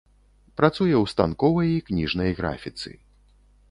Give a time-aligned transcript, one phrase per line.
[0.61, 2.89] Працуе ў станковай і кніжнай графіцы.